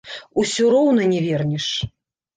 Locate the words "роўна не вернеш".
0.75-1.67